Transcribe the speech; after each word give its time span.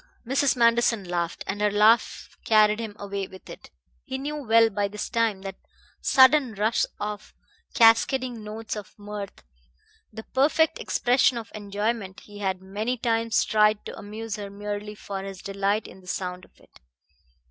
Mrs. 0.25 0.55
Manderson 0.55 1.03
laughed, 1.03 1.43
and 1.45 1.61
her 1.61 1.69
laugh 1.69 2.35
carried 2.43 2.79
him 2.79 2.95
away 2.97 3.27
with 3.27 3.47
it. 3.47 3.69
He 4.03 4.17
knew 4.17 4.35
well 4.37 4.71
by 4.71 4.87
this 4.87 5.11
time 5.11 5.43
that 5.43 5.57
sudden 6.01 6.55
rush 6.55 6.87
of 6.99 7.35
cascading 7.75 8.43
notes 8.43 8.75
of 8.75 8.97
mirth, 8.97 9.43
the 10.11 10.23
perfect 10.23 10.79
expression 10.79 11.37
of 11.37 11.51
enjoyment; 11.53 12.21
he 12.21 12.39
had 12.39 12.63
many 12.63 12.97
times 12.97 13.45
tried 13.45 13.85
to 13.85 13.95
amuse 13.95 14.37
her 14.37 14.49
merely 14.49 14.95
for 14.95 15.21
his 15.21 15.39
delight 15.39 15.87
in 15.87 16.01
the 16.01 16.07
sound 16.07 16.45
of 16.45 16.59
it. 16.59 16.79